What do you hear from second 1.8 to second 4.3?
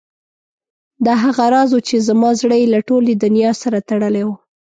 چې زما زړه یې له ټولې دنیا سره تړلی و.